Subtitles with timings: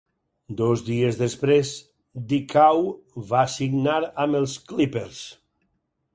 [0.59, 1.73] Dos dies després,
[2.31, 2.81] Dickau
[3.35, 5.23] va signar amb els Clippers.